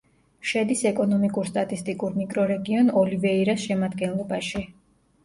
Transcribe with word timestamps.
შედის 0.51 0.79
ეკონომიკურ-სტატისტიკურ 0.91 2.15
მიკრორეგიონ 2.21 2.89
ოლივეირას 3.03 3.67
შემადგენლობაში. 3.67 4.65